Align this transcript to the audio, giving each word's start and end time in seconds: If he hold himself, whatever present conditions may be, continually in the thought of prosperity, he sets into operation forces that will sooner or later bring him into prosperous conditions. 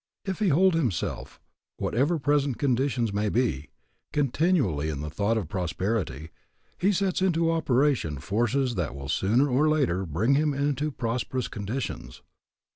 If 0.25 0.39
he 0.39 0.47
hold 0.47 0.73
himself, 0.73 1.39
whatever 1.77 2.17
present 2.17 2.57
conditions 2.57 3.13
may 3.13 3.29
be, 3.29 3.69
continually 4.11 4.89
in 4.89 5.01
the 5.01 5.11
thought 5.11 5.37
of 5.37 5.47
prosperity, 5.47 6.31
he 6.79 6.91
sets 6.91 7.21
into 7.21 7.51
operation 7.51 8.17
forces 8.17 8.73
that 8.73 8.95
will 8.95 9.09
sooner 9.09 9.47
or 9.47 9.69
later 9.69 10.07
bring 10.07 10.33
him 10.33 10.55
into 10.55 10.89
prosperous 10.89 11.47
conditions. 11.47 12.23